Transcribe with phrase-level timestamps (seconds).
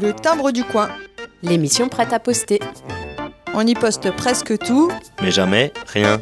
[0.00, 0.88] Le timbre du coin.
[1.42, 2.60] L'émission prête à poster.
[3.54, 4.90] On y poste presque tout.
[5.22, 6.20] Mais jamais rien.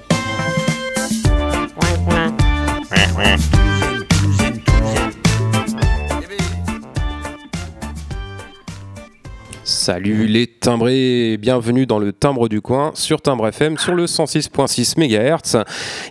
[9.85, 14.99] Salut les timbrés, bienvenue dans le timbre du coin sur Timbre FM sur le 106.6
[14.99, 15.63] MHz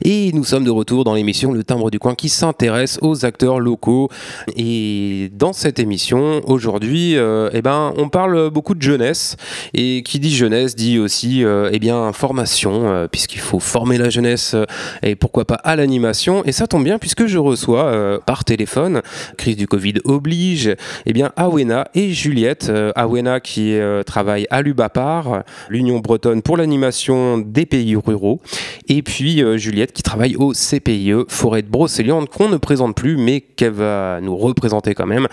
[0.06, 3.60] et nous sommes de retour dans l'émission Le timbre du coin qui s'intéresse aux acteurs
[3.60, 4.10] locaux.
[4.56, 9.38] Et dans cette émission aujourd'hui euh, eh ben, on parle beaucoup de jeunesse.
[9.74, 14.12] Et qui dit jeunesse dit aussi euh, eh bien, formation euh, puisqu'il faut former la
[14.12, 14.66] jeunesse euh,
[15.02, 16.44] et pourquoi pas à l'animation.
[16.46, 19.02] Et ça tombe bien puisque je reçois euh, par téléphone,
[19.36, 20.76] crise du Covid oblige,
[21.08, 27.38] eh bien Awena et Juliette, Awena qui euh, travaille à l'UBAPAR, l'Union bretonne pour l'animation
[27.38, 28.42] des pays ruraux,
[28.88, 33.18] et puis euh, Juliette qui travaille au CPIE Forêt de Brocéliande qu'on ne présente plus
[33.18, 35.28] mais qu'elle va nous représenter quand même.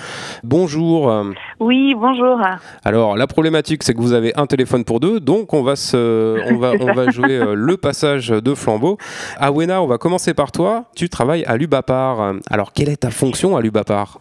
[0.45, 1.13] Bonjour.
[1.59, 2.41] Oui, bonjour.
[2.85, 6.41] alors la problématique c'est que vous avez un téléphone pour deux, donc on va se,
[6.53, 8.99] on va, on va jouer euh, le passage de flambeau.
[9.39, 10.85] Awena, on va commencer par toi.
[10.95, 12.35] Tu travailles à l'UBAPAR.
[12.51, 14.21] Alors quelle est ta fonction à l'UBAPAR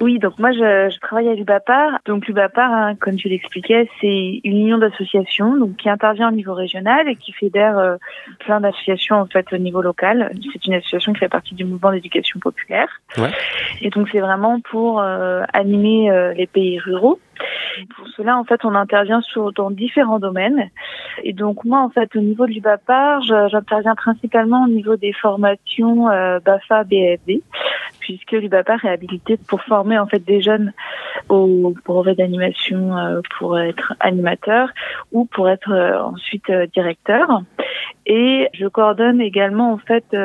[0.00, 1.98] Oui, donc moi je, je travaille à l'UBAPAR.
[2.04, 6.54] Donc l'UBAPAR, hein, comme tu l'expliquais, c'est une union d'associations donc qui intervient au niveau
[6.54, 7.96] régional et qui fédère euh,
[8.40, 10.30] plein d'associations en fait au niveau local.
[10.52, 12.88] C'est une association qui fait partie du mouvement d'éducation populaire.
[13.16, 13.30] Ouais.
[13.80, 17.18] Et donc c'est vraiment pour euh, animer euh, les pays ruraux.
[17.96, 20.70] Pour cela, en fait, on intervient sur, dans différents domaines.
[21.22, 25.12] Et donc, moi, en fait, au niveau de l'UBAPAR, je- j'interviens principalement au niveau des
[25.12, 27.42] formations euh, BAFA, BAFD,
[28.00, 30.72] puisque l'UBAPAR est habilité pour former, en fait, des jeunes
[31.28, 34.70] au brevet d'animation euh, pour être animateur
[35.12, 37.42] ou pour être euh, ensuite directeur.
[38.06, 40.16] Et je coordonne également, en fait,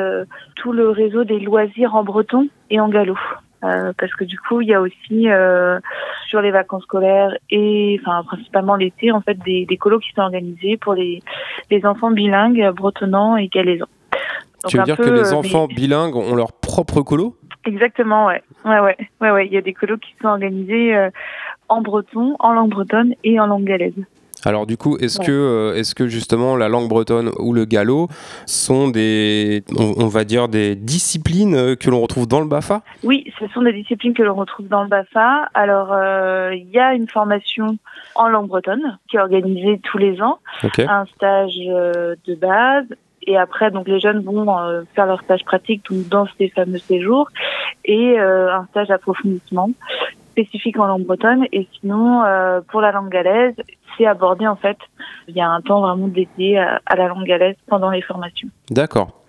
[0.56, 3.18] tout le réseau des loisirs en breton et en gallo.
[3.64, 5.78] Euh, parce que du coup, il y a aussi euh,
[6.28, 10.22] sur les vacances scolaires et enfin principalement l'été, en fait, des, des colos qui sont
[10.22, 11.20] organisés pour les,
[11.70, 13.86] les enfants bilingues bretonnants et galaisans.
[14.62, 18.26] Donc, Tu veux dire peu, que les euh, enfants bilingues ont leur propre colo Exactement,
[18.26, 18.42] ouais.
[18.64, 18.96] Ouais, ouais.
[19.20, 19.46] Ouais, ouais.
[19.46, 21.10] Il y a des colos qui sont organisés euh,
[21.68, 23.94] en breton, en langue bretonne et en langue galaise.
[24.44, 25.26] Alors du coup, est-ce Ouais.
[25.26, 28.08] que, euh, est-ce que justement la langue bretonne ou le gallo
[28.46, 32.82] sont des, on, on va dire des disciplines euh, que l'on retrouve dans le Bafa?
[33.04, 35.48] Oui, ce sont des disciplines que l'on retrouve dans le BAFA.
[35.54, 37.78] Alors, euh, il y a une formation
[38.14, 40.38] en langue bretonne qui est organisée tous les ans,
[40.78, 42.86] un stage euh, de base.
[43.24, 46.78] Et après, donc les jeunes vont euh, faire leur stage pratique donc, dans ces fameux
[46.78, 47.28] séjours
[47.84, 49.70] et euh, un stage d'approfondissement
[50.32, 51.46] spécifique en langue bretonne.
[51.52, 53.54] Et sinon, euh, pour la langue galaise,
[53.96, 54.78] c'est abordé en fait.
[55.28, 58.48] Il y a un temps vraiment dédié à, à la langue galaise pendant les formations.
[58.70, 59.21] D'accord.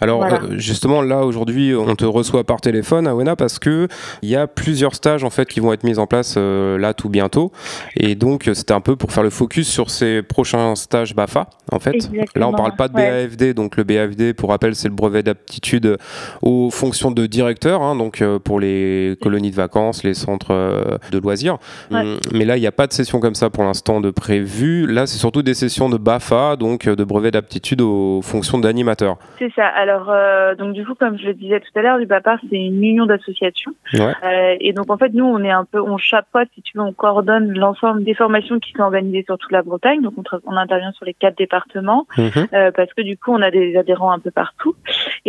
[0.00, 0.40] Alors Voilà.
[0.42, 3.88] euh, justement là aujourd'hui on te reçoit par téléphone Awena parce que
[4.22, 6.94] il y a plusieurs stages en fait qui vont être mis en place euh, là
[6.94, 7.52] tout bientôt
[7.96, 11.48] et donc euh, c'était un peu pour faire le focus sur ces prochains stages BAFA
[11.72, 11.94] en fait.
[11.94, 13.26] Exactement, Là on parle pas de ouais.
[13.28, 15.96] BAFD donc le BAFD pour rappel c'est le brevet d'aptitude
[16.42, 21.18] aux fonctions de directeur hein, donc euh, pour les colonies de vacances les centres de
[21.18, 21.58] loisirs.
[21.90, 22.00] Ouais.
[22.00, 24.86] Hum, Mais là il n'y a pas de session comme ça pour l'instant de prévu.
[24.86, 29.16] Là c'est surtout des sessions de BAFA donc de brevet d'aptitude aux fonctions d'animateur.
[29.38, 29.66] C'est ça.
[29.66, 32.82] Alors, euh, donc du coup, comme je le disais tout à l'heure, l'UBAPAR, c'est une
[32.82, 33.72] union d'associations.
[33.94, 34.12] Ouais.
[34.24, 36.84] Euh, et donc, en fait, nous, on est un peu, on chapeaute, si tu veux,
[36.84, 40.00] on coordonne l'ensemble des formations qui sont organisées sur toute la Bretagne.
[40.02, 40.14] Donc,
[40.46, 42.46] on intervient sur les quatre départements Mhm.
[42.52, 44.74] euh, parce que du coup, on a des adhérents un peu partout.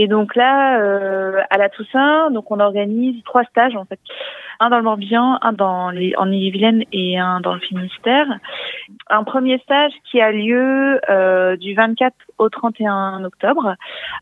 [0.02, 4.00] Et donc là, euh, à la Toussaint, donc on organise trois stages en fait,
[4.62, 8.26] un dans le Morbihan, un dans les, en Ille-et-Vilaine et un dans le Finistère.
[9.10, 13.76] Un premier stage qui a lieu euh, du 24 au 31 octobre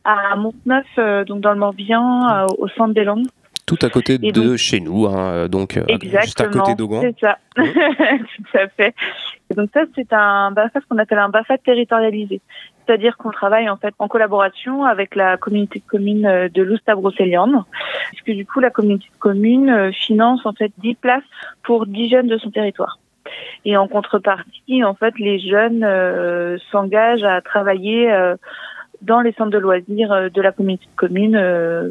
[0.03, 3.27] à Montneuf, euh, donc dans le Morbihan, euh, au centre des langues.
[3.67, 6.22] Tout à côté Et de donc- chez nous, hein, donc euh, Exactement.
[6.23, 7.01] juste à côté d'Augan.
[7.01, 7.38] C'est ça.
[7.57, 8.95] Tout à fait.
[9.51, 12.39] Et donc ça, c'est un BAFA, ce qu'on appelle un BAFA territorialisé.
[12.85, 17.63] C'est-à-dire qu'on travaille en fait en collaboration avec la communauté de communes euh, de Loustab-Brocéliande,
[18.13, 21.23] puisque du coup la communauté de communes euh, finance en fait 10 places
[21.63, 22.99] pour 10 jeunes de son territoire.
[23.66, 28.37] Et en contrepartie, en fait, les jeunes euh, s'engagent à travailler euh,
[29.02, 31.90] dans les centres de loisirs euh, de la communauté de communes euh,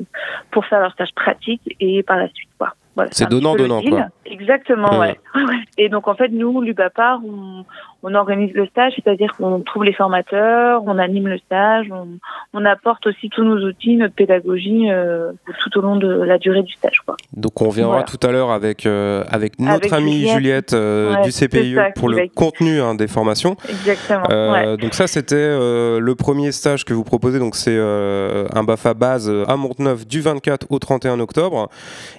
[0.50, 2.75] pour faire leur stage pratique et par la suite quoi.
[2.94, 3.91] Voilà, C'est donnant-donnant, deal.
[3.91, 4.06] quoi.
[4.25, 4.99] Exactement.
[4.99, 5.64] Ouais, ouais.
[5.76, 7.64] Et donc en fait, nous, l'UBAPAR, on,
[8.08, 12.06] on organise le stage, c'est-à-dire qu'on trouve les formateurs, on anime le stage, on,
[12.55, 15.32] on apporte aussi tous nos outils, notre pédagogie euh,
[15.62, 17.00] tout au long de la durée du stage.
[17.05, 17.17] Quoi.
[17.32, 18.05] Donc on viendra Voilà.
[18.06, 20.73] tout à l'heure avec, euh, avec notre Avec amie Juliette, Juliette.
[20.75, 23.56] euh, Ouais, du CPIE ça, pour le va- contenu hein, des formations.
[23.69, 24.23] Exactement.
[24.31, 24.76] Euh, ouais.
[24.76, 28.94] Donc ça c'était euh, le premier stage que vous proposez, donc c'est euh, un BAFA
[28.94, 31.69] base à Montneuf du 24 au 31 octobre.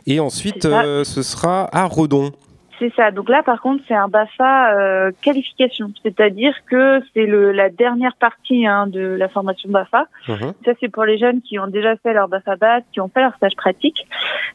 [0.05, 2.31] Et ensuite euh, ce sera à Redon.
[2.79, 3.11] C'est ça.
[3.11, 8.15] Donc là, par contre, c'est un BAFA euh, qualification, c'est-à-dire que c'est le la dernière
[8.15, 10.05] partie hein, de la formation BAFA.
[10.27, 10.53] Mhm.
[10.63, 13.21] Ça, c'est pour les jeunes qui ont déjà fait leur BAFA base, qui ont fait
[13.21, 14.07] leur stage pratique.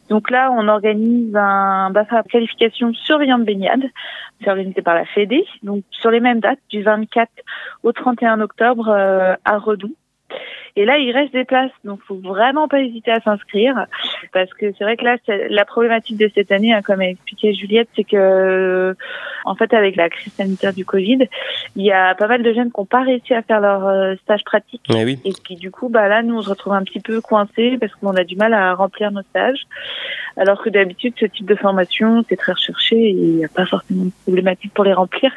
[0.08, 3.82] Donc là, on organise un BAFA qualification surveillant de baignade.
[4.42, 5.44] C'est organisé par la Fédé.
[5.62, 7.28] Donc sur les mêmes dates, du 24
[7.82, 9.90] au 31 octobre euh, à Redon.
[10.76, 13.86] Et là, il reste des places, donc faut vraiment pas hésiter à s'inscrire,
[14.32, 15.16] parce que c'est vrai que là,
[15.50, 18.94] la problématique de cette année, hein, comme a expliqué Juliette, c'est que, euh,
[19.44, 21.28] en fait, avec la crise sanitaire du Covid,
[21.76, 24.14] il y a pas mal de jeunes qui n'ont pas réussi à faire leur euh,
[24.22, 25.18] stage pratique, Eh oui.
[25.24, 27.94] et qui du coup, bah là, nous, on se retrouve un petit peu coincés parce
[27.96, 29.66] qu'on a du mal à remplir nos stages,
[30.38, 33.66] alors que d'habitude, ce type de formation, c'est très recherché et il n'y a pas
[33.66, 35.30] forcément de problématique pour les remplir.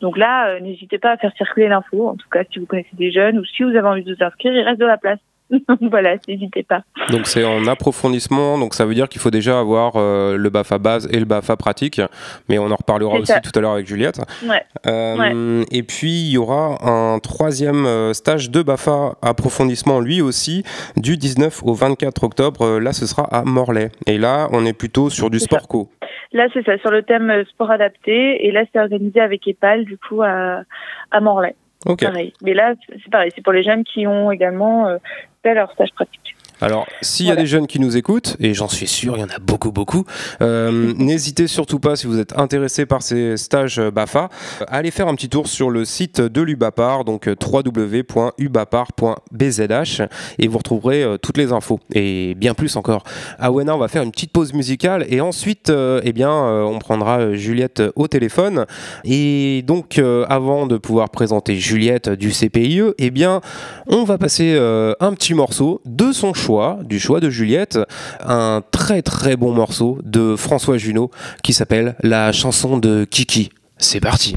[0.00, 2.08] Donc là, euh, n'hésitez pas à faire circuler l'info.
[2.08, 4.24] En tout cas, si vous connaissez des jeunes ou si vous avez envie de vous
[4.24, 5.18] inscrire, reste de la place.
[5.50, 6.82] Donc voilà, n'hésitez pas.
[7.10, 10.78] Donc c'est en approfondissement, donc ça veut dire qu'il faut déjà avoir euh, le BAFA
[10.78, 12.00] base et le BAFA pratique,
[12.48, 13.40] mais on en reparlera aussi ça.
[13.40, 14.20] tout à l'heure avec Juliette.
[14.44, 14.62] Ouais.
[14.86, 20.62] Euh, Et puis il y aura un troisième euh, stage de BAFA approfondissement, lui aussi,
[20.96, 22.78] du 19 au 24 octobre.
[22.78, 23.90] Là, ce sera à Morlaix.
[24.06, 25.88] Et là, on est plutôt sur du sport co.
[26.32, 28.46] Là, c'est ça, sur le thème sport adapté.
[28.46, 30.62] Et là, c'est organisé avec EPAL, du coup, à,
[31.10, 31.56] à Morlaix.
[31.86, 32.02] Ok.
[32.02, 32.32] Pareil.
[32.42, 33.30] Mais là, c'est pareil.
[33.34, 34.98] C'est pour les jeunes qui ont également euh,
[35.42, 36.36] fait leur stage pratique.
[36.60, 39.24] Alors, s'il y a des jeunes qui nous écoutent, et j'en suis sûr, il y
[39.24, 40.04] en a beaucoup, beaucoup,
[40.42, 44.28] euh, n'hésitez surtout pas, si vous êtes intéressé par ces stages euh, BAFA,
[44.60, 50.02] à aller faire un petit tour sur le site de l'UBAPAR, donc euh, www.ubapar.bzh,
[50.38, 53.04] et vous retrouverez euh, toutes les infos, et bien plus encore.
[53.38, 56.62] À Wena, on va faire une petite pause musicale, et ensuite, euh, eh bien, euh,
[56.62, 58.66] on prendra euh, Juliette au téléphone.
[59.04, 63.40] Et donc, euh, avant de pouvoir présenter Juliette du CPIE, eh bien,
[63.86, 66.49] on va passer euh, un petit morceau de son choix,
[66.84, 67.78] du choix de Juliette,
[68.24, 71.10] un très très bon morceau de François Junot
[71.42, 73.50] qui s'appelle La chanson de Kiki.
[73.78, 74.36] C'est parti.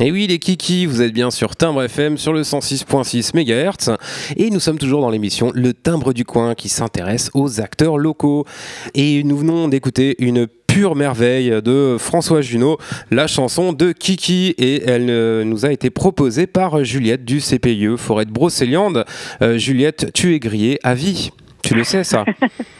[0.00, 3.96] Et oui, les kiki, vous êtes bien sur Timbre FM sur le 106.6 MHz
[4.36, 8.44] et nous sommes toujours dans l'émission Le Timbre du coin qui s'intéresse aux acteurs locaux.
[8.94, 12.78] Et nous venons d'écouter une pure merveille de François Junot,
[13.10, 17.96] la chanson de Kiki et elle euh, nous a été proposée par Juliette du CPIE
[17.96, 19.04] Forêt de Brocéliande.
[19.42, 21.30] Euh, Juliette, tu es grillée à vie.
[21.62, 22.24] Tu le sais ça?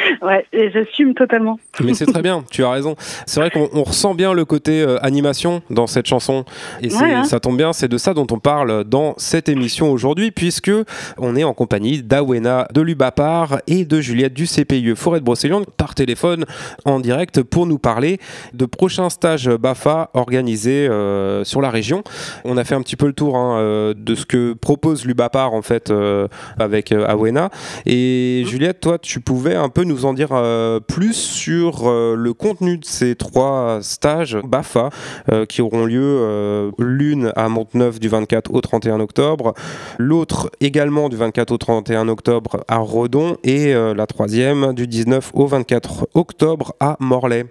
[0.22, 1.58] ouais, et j'assume totalement.
[1.82, 2.94] Mais c'est très bien, tu as raison.
[3.26, 6.44] C'est vrai qu'on on ressent bien le côté euh, animation dans cette chanson.
[6.82, 7.24] Et Ouais, hein.
[7.24, 10.72] ça tombe bien, c'est de ça dont on parle dans cette émission aujourd'hui, puisque
[11.18, 15.66] on est en compagnie d'Awena de Lubapar et de Juliette du CPIE Forêt de Brocéliande
[15.76, 16.44] par téléphone
[16.84, 18.18] en direct pour nous parler
[18.52, 22.02] de prochains stages BAFA organisés euh, sur la région.
[22.44, 25.54] On a fait un petit peu le tour hein, euh, de ce que propose Lubapar
[25.54, 27.50] en fait euh, avec Awena.
[27.86, 32.34] Et Juliette, toi, tu pouvais un peu nous en dire euh, plus sur euh, le
[32.34, 34.90] contenu de ces trois stages BAFA
[35.30, 39.54] euh, qui auront lieu l'une à Monteneuf du 24 au 31 octobre,
[39.98, 45.46] l'autre également du 24 au 31 octobre à Redon et la troisième du 19 au
[45.46, 47.46] 24 octobre à Morlaix.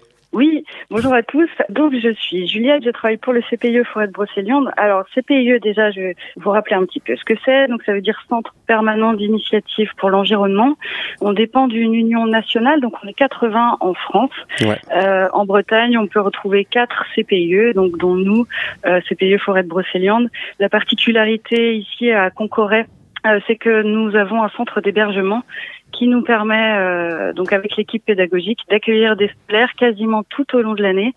[0.90, 1.48] Bonjour à tous.
[1.68, 4.72] Donc, je suis Juliette, je travaille pour le CPIE Forêt de Brocéliande.
[4.76, 7.68] Alors, CPIE, déjà, je vais vous rappeler un petit peu ce que c'est.
[7.68, 10.76] Donc, ça veut dire Centre permanent d'initiative pour l'environnement.
[11.20, 14.32] On dépend d'une union nationale, donc on est 80 en France.
[14.62, 14.80] Ouais.
[14.92, 18.48] Euh, en Bretagne, on peut retrouver quatre CPIE, donc dont nous,
[18.84, 20.28] euh, CPIE Forêt de Brocéliande.
[20.58, 22.86] La particularité ici à Concoret,
[23.26, 25.44] euh, c'est que nous avons un centre d'hébergement
[25.92, 30.74] qui nous permet, euh, donc avec l'équipe pédagogique, d'accueillir des scolaires quasiment tout au long
[30.74, 31.14] de l'année,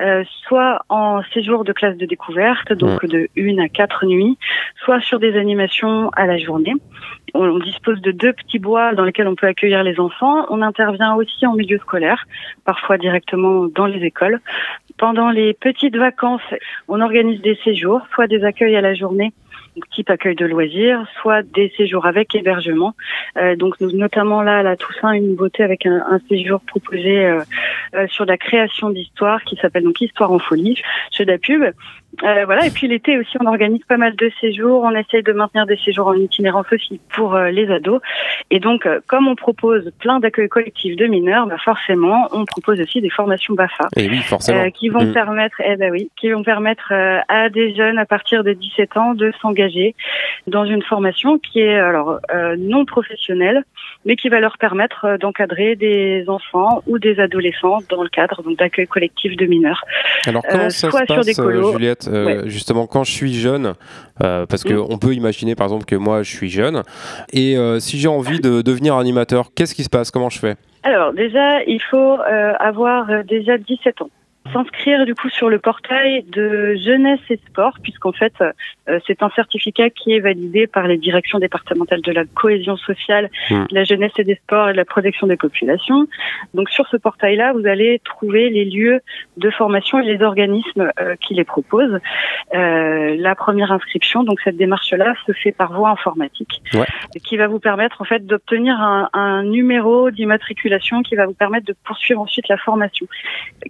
[0.00, 4.38] euh, soit en séjour de classe de découverte, donc de une à quatre nuits,
[4.84, 6.74] soit sur des animations à la journée.
[7.34, 10.46] On, on dispose de deux petits bois dans lesquels on peut accueillir les enfants.
[10.50, 12.24] On intervient aussi en milieu scolaire,
[12.64, 14.40] parfois directement dans les écoles.
[14.96, 16.42] Pendant les petites vacances,
[16.86, 19.32] on organise des séjours, soit des accueils à la journée,
[19.90, 22.94] type accueil de loisirs, soit des séjours avec hébergement.
[23.36, 27.24] Euh, donc nous, notamment là, à la Toussaint, une beauté avec un, un séjour proposé
[27.24, 27.40] euh,
[27.94, 31.64] euh, sur la création d'histoires qui s'appelle donc Histoire en folie chez la pub.
[32.22, 32.66] Euh, voilà.
[32.66, 34.82] Et puis l'été aussi, on organise pas mal de séjours.
[34.82, 38.00] On essaye de maintenir des séjours en itinérance aussi pour euh, les ados.
[38.50, 42.80] Et donc, euh, comme on propose plein d'accueils collectifs de mineurs, bah forcément, on propose
[42.80, 43.88] aussi des formations BAFA.
[43.96, 44.60] Et oui, forcément.
[44.64, 45.12] Euh, qui vont Mm.
[45.12, 48.96] permettre, eh ben oui, qui vont permettre euh, à des jeunes à partir de 17
[48.96, 49.94] ans de s'engager
[50.46, 53.64] dans une formation qui est alors euh, non professionnelle,
[54.04, 58.58] mais qui va leur permettre d'encadrer des enfants ou des adolescents dans le cadre donc
[58.58, 59.84] d'accueil collectif de mineurs.
[60.26, 63.74] Alors comment ça soit se passe, euh, justement quand je suis jeune,
[64.22, 64.86] euh, parce que Mm.
[64.90, 66.82] on peut imaginer par exemple que moi je suis jeune,
[67.32, 70.10] et euh, si j'ai envie de devenir animateur, qu'est-ce qui se passe?
[70.10, 70.56] Comment je fais?
[70.82, 72.18] Alors déjà, il faut
[72.60, 74.10] avoir déjà 17 ans.
[74.52, 79.30] S'inscrire du coup sur le portail de jeunesse et sport, puisqu'en fait euh, c'est un
[79.30, 83.64] certificat qui est validé par les directions départementales de la cohésion sociale, Hmm.
[83.70, 86.06] de la jeunesse et des sports et de la protection des populations.
[86.54, 89.00] Donc sur ce portail-là, vous allez trouver les lieux
[89.38, 91.98] de formation et les organismes euh, qui les proposent.
[92.54, 96.86] Euh, la première inscription, donc cette démarche-là, se fait par voie informatique, Ouais.
[97.24, 101.66] qui va vous permettre en fait d'obtenir un, un numéro d'immatriculation qui va vous permettre
[101.66, 103.06] de poursuivre ensuite la formation,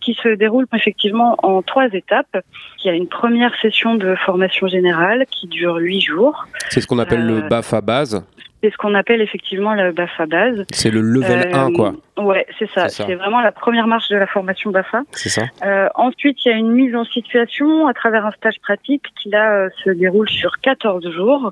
[0.01, 2.37] qui se déroule effectivement en trois étapes.
[2.85, 6.45] Il y a une première session de formation générale qui dure huit jours.
[6.71, 8.25] C'est ce qu'on appelle le Euh, BAFA base,
[8.63, 10.65] C'est ce qu'on appelle effectivement la BAFA base.
[10.73, 12.89] c'est le level Euh, 1 quoi, Ouais, c'est ça.
[12.89, 15.03] C'est vraiment la première marche de la formation BAFA.
[15.13, 18.59] c'est ça Euh, ensuite, il y a une mise en situation à travers un stage
[18.63, 21.51] pratique qui là euh, se déroule sur 14 jours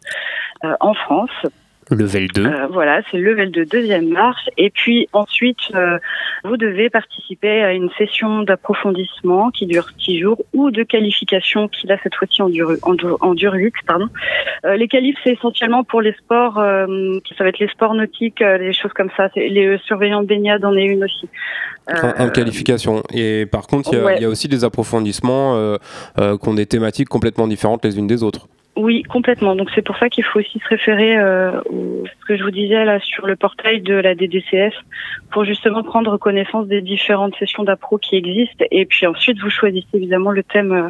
[0.64, 1.30] euh, en France.
[1.94, 4.48] Level 2, Euh, voilà, c'est le level de deuxième marche.
[4.56, 5.98] Et puis ensuite, euh,
[6.44, 11.86] vous devez participer à une session d'approfondissement qui dure six jours ou de qualification qui
[11.86, 14.08] là cette fois-ci en dure en, dur- en dure huit, pardon.
[14.64, 16.86] Euh, les qualifs c'est essentiellement pour les sports, euh,
[17.36, 19.28] ça va être les sports nautiques, euh, les choses comme ça.
[19.36, 21.28] Les euh, surveillants de baignade en est une aussi.
[21.90, 23.02] Euh, en, en qualification.
[23.12, 24.16] Et par contre, il y, a- ouais.
[24.16, 25.76] il y a aussi des approfondissements euh,
[26.18, 28.46] euh, qui ont des thématiques complètement différentes les unes des autres.
[28.74, 29.54] Oui, complètement.
[29.54, 32.50] Donc c'est pour ça qu'il faut aussi se référer euh, au ce que je vous
[32.50, 34.74] disais là sur le portail de la DDCF
[35.30, 39.88] pour justement prendre connaissance des différentes sessions d'appro qui existent et puis ensuite vous choisissez
[39.92, 40.88] évidemment le thème euh,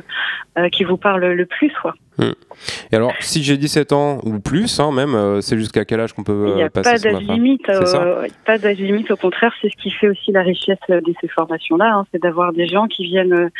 [0.61, 1.95] euh, qui vous parle le plus quoi.
[2.19, 6.13] Et alors, si j'ai 17 ans ou plus, hein, même, euh, c'est jusqu'à quel âge
[6.13, 7.69] qu'on peut Il n'y euh, a passer pas d'âge limite.
[7.69, 9.11] Euh, pas d'âge limite.
[9.11, 11.95] Au contraire, c'est ce qui fait aussi la richesse euh, de ces formations-là.
[11.95, 13.51] hein, c'est d'avoir des gens qui viennent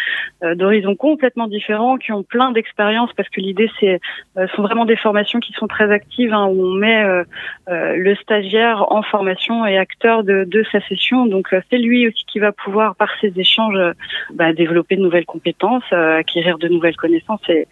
[0.45, 4.01] euh, d'horizons complètement différents, qui ont plein d'expériences, parce que l'idée, c'est
[4.39, 7.25] euh, sont vraiment des formations qui sont très actives, hein, où on met euh,
[7.69, 11.27] euh, le stagiaire en formation et acteur de, de sa session.
[11.27, 13.93] Donc, euh, c'est lui aussi qui va pouvoir, par ses échanges, euh,
[14.35, 17.67] bah, développer de nouvelles compétences, euh, acquérir de nouvelles connaissances et,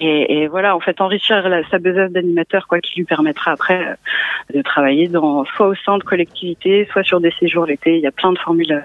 [0.00, 4.54] et, et voilà, en fait, enrichir sa besace d'animateur, quoi, qui lui permettra après euh,
[4.54, 7.96] de travailler soit au sein de collectivités, soit sur des séjours l'été.
[7.96, 8.80] Il y a plein de formules euh,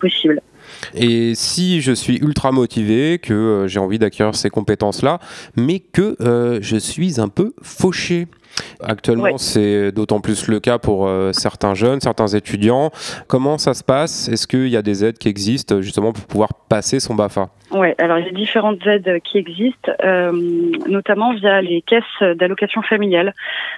[0.00, 0.40] possibles.
[0.94, 5.18] Et si je suis ultra motivé, que euh, j'ai envie d'acquérir ces compétences-là,
[5.56, 6.16] mais que
[6.60, 8.26] je suis un peu fauché.
[8.82, 12.90] Actuellement, c'est d'autant plus le cas pour euh, certains jeunes, certains étudiants.
[13.26, 14.28] Comment ça se passe?
[14.28, 17.94] Est-ce qu'il y a des aides qui existent justement pour pouvoir passer son BAFA Ouais,
[17.98, 20.32] alors il y a différentes aides qui existent, euh,
[20.88, 23.34] notamment via les caisses d'allocation familiale,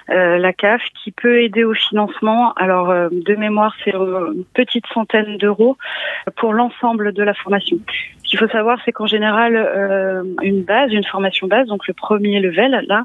[0.09, 2.53] Euh, la CAF qui peut aider au financement.
[2.53, 5.77] Alors de mémoire, c'est une petite centaine d'euros
[6.37, 7.77] pour l'ensemble de la formation.
[8.23, 9.53] Ce qu'il faut savoir, c'est qu'en général,
[10.41, 13.03] une base, une formation base, donc le premier level, là,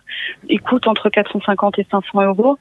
[0.49, 2.59] il coûte entre 450 et 500 euros.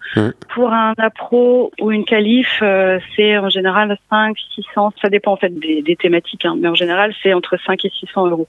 [0.54, 5.38] Pour un appro ou une qualif, euh, c'est en général 5, 600, ça dépend en
[5.38, 8.48] fait des, des thématiques, hein, mais en général, c'est entre 5 et 600 euros.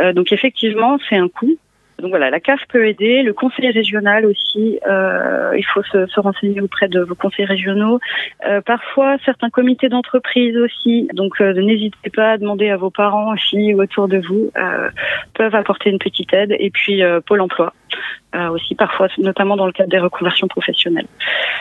[0.00, 1.56] Euh, donc effectivement, c'est un coût.
[2.02, 6.18] Donc voilà, la CAF peut aider, le conseil régional aussi, euh, il faut se, se
[6.18, 8.00] renseigner auprès de vos conseils régionaux.
[8.44, 13.32] Euh, parfois, certains comités d'entreprise aussi, donc euh, n'hésitez pas à demander à vos parents
[13.32, 14.50] aussi ou autour de vous,
[15.34, 16.56] peuvent apporter une petite aide.
[16.58, 17.72] Et puis Pôle emploi
[18.34, 21.06] euh, aussi parfois, notamment dans le cadre des reconversions professionnelles.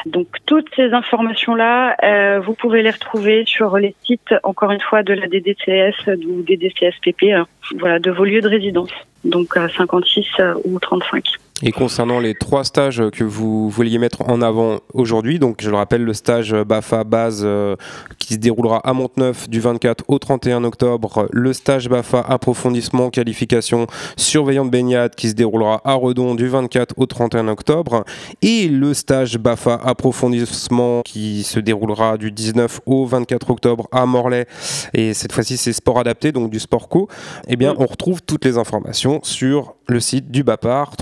[0.06, 5.04] Donc toutes ces informations-là, euh, vous pouvez les retrouver sur les sites, encore une fois,
[5.04, 7.48] de la DDCS ou DDCSPP, hein,
[7.78, 8.92] voilà, de vos lieux de résidence,
[9.24, 11.24] donc à 56 euh, ou 35.
[11.64, 15.76] Et concernant les trois stages que vous vouliez mettre en avant aujourd'hui, donc je le
[15.76, 17.76] rappelle, le stage BAFA base euh,
[18.18, 23.86] qui se déroulera à Monteneuf du 24 au 31 octobre, le stage BAFA approfondissement qualification
[24.18, 28.06] surveillant de baignade qui se déroulera à Redon du 24 au 31 octobre,
[28.42, 34.48] et le stage BAFA approfondissement qui se déroulera du 19 au 24 octobre à Morlaix,
[34.96, 37.08] et cette fois-ci c'est sport adapté, donc du sport co,
[37.48, 40.96] eh bien on retrouve toutes les informations sur le site du BAPAR,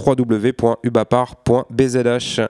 [0.51, 2.41] www.ubapar.bzh.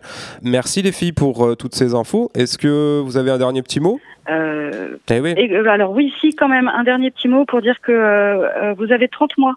[0.44, 2.30] Merci les filles pour euh, toutes ces infos.
[2.36, 4.00] Est-ce que vous avez un dernier petit mot?
[4.30, 5.34] Euh, Eh oui.
[5.38, 8.74] et, euh, alors oui, si quand même un dernier petit mot pour dire que euh,
[8.78, 9.56] vous avez 30 mois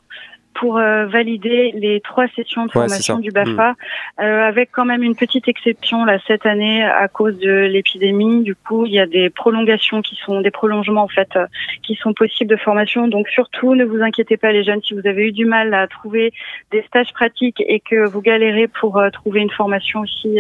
[0.55, 3.75] pour euh, valider les trois sessions de Ouais, formation du BAFA,
[4.21, 8.43] euh, avec quand même une petite exception là cette année à cause de l'épidémie.
[8.43, 11.47] Du coup, il y a des prolongations qui sont des prolongements en fait euh,
[11.83, 13.09] qui sont possibles de formation.
[13.09, 15.87] Donc surtout, ne vous inquiétez pas les jeunes si vous avez eu du mal à
[15.87, 16.33] trouver
[16.71, 20.39] des stages pratiques et que vous galérez pour trouver une formation aussi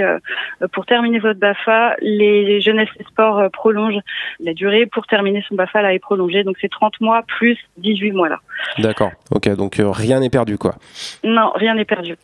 [0.72, 4.00] pour terminer votre BAFA, les jeunesses et sports prolongent
[4.40, 6.44] la durée pour terminer son BAFA là est prolongée.
[6.44, 8.38] Donc c'est 30 mois plus 18 mois là.
[8.78, 9.10] D'accord.
[9.30, 10.74] Ok, donc rien n'est perdu quoi.
[11.24, 12.16] Non, rien n'est perdu.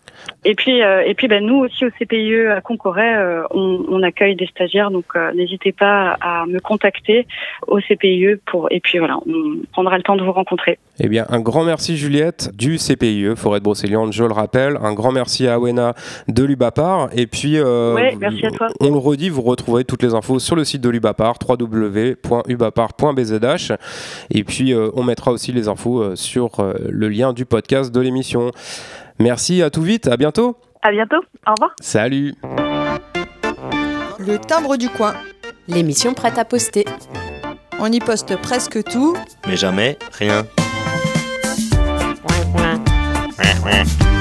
[0.44, 4.02] Et puis, euh, et puis, ben, nous aussi au CPIE à Concoret, euh, on, on
[4.02, 7.26] accueille des stagiaires, donc euh, n'hésitez pas à me contacter
[7.66, 8.68] au CPIE pour.
[8.70, 10.78] Et puis voilà, on prendra le temps de vous rencontrer.
[11.00, 14.76] Eh bien, un grand merci Juliette du CPIE, Forêt de Brocéliande, je le rappelle.
[14.82, 15.94] Un grand merci à Awena
[16.26, 17.08] de l'Ubapar.
[17.14, 18.66] Et puis, Ouais, merci à toi.
[18.80, 23.72] on le redit, vous retrouverez toutes les infos sur le site de l'Ubapar, www.ubapar.bzh.
[24.30, 26.50] Et puis, on mettra aussi les infos sur
[26.88, 28.50] le lien du podcast de l'émission.
[29.18, 30.56] Merci, à tout vite, à bientôt.
[30.82, 31.20] À bientôt.
[31.46, 31.74] Au revoir.
[31.80, 32.34] Salut.
[34.18, 35.14] Le timbre du coin.
[35.66, 36.86] L'émission prête à poster.
[37.78, 40.46] On y poste presque tout, mais jamais rien.
[43.38, 44.17] Ouais, ouais.